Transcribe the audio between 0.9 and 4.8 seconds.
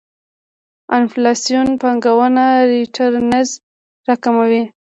انفلاسیون پانګونه ريټرنز راکموي.